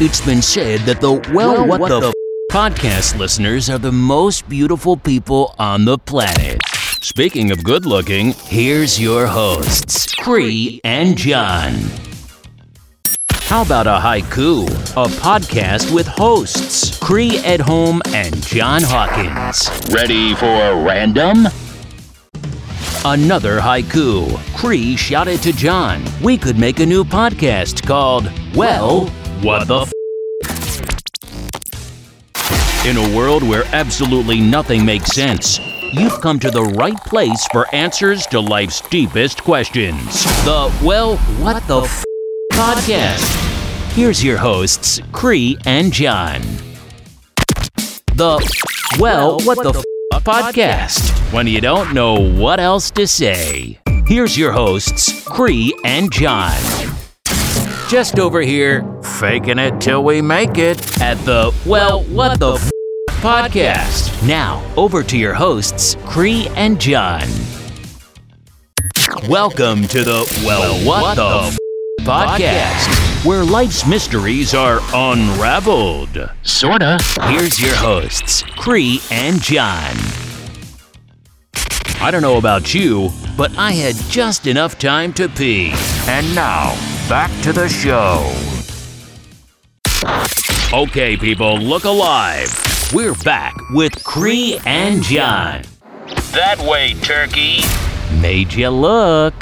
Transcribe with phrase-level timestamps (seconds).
[0.00, 2.14] It's been said that the Well, What, the, F-
[2.52, 6.60] podcast listeners are the most beautiful people on the planet.
[7.02, 11.74] Speaking of good looking, here's your hosts, Cree and John.
[13.32, 14.68] How about a haiku?
[14.92, 19.68] A podcast with hosts, Cree Edholm and John Hawkins.
[19.92, 21.46] Ready for random?
[23.04, 24.36] Another haiku.
[24.56, 29.10] Cree shouted to John, we could make a new podcast called, Well,
[29.42, 29.92] What the F?
[32.86, 35.58] In a world where absolutely nothing makes sense,
[35.92, 40.24] you've come to the right place for answers to life's deepest questions.
[40.44, 42.04] The Well, What the F?
[42.52, 43.36] podcast.
[43.94, 46.40] Here's your hosts, Cree and John.
[48.14, 48.38] The
[48.98, 50.24] Well, What the F?
[50.24, 51.10] podcast.
[51.32, 53.78] When you don't know what else to say.
[54.06, 56.56] Here's your hosts, Cree and John.
[57.88, 58.84] Just over here,
[59.18, 62.70] faking it till we make it at the Well, What the F?
[63.22, 64.26] podcast.
[64.26, 67.26] Now, over to your hosts, Cree and John.
[69.28, 71.58] Welcome to the Well, What, the, F?
[72.02, 76.30] podcast, where life's mysteries are unraveled.
[76.42, 76.98] Sorta.
[77.22, 79.94] Here's your hosts, Cree and John.
[82.00, 85.72] I don't know about you, but I had just enough time to pee.
[86.06, 86.74] And now,
[87.08, 88.24] back to the show.
[90.76, 92.48] Okay, people, look alive.
[92.92, 95.62] We're back with Cree and John.
[96.32, 97.60] That way, turkey.
[98.20, 99.34] Made you look.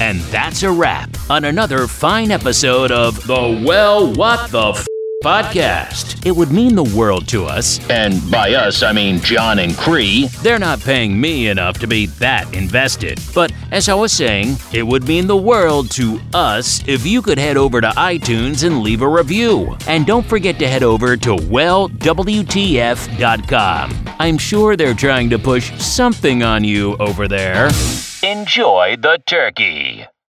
[0.00, 4.86] And that's a wrap on another fine episode of the Well, What the F-
[5.22, 6.24] podcast.
[6.26, 7.80] It would mean the world to us.
[7.90, 10.26] And by us, I mean John and Cree.
[10.42, 13.18] They're not paying me enough to be that invested.
[13.34, 17.38] But as I was saying, it would mean the world to us if you could
[17.38, 19.76] head over to iTunes and leave a review.
[19.88, 21.94] And don't forget to head over to wellwtf.com.
[24.18, 27.68] I'm sure they're trying to push something on you over there.
[28.22, 30.06] Enjoy the turkey.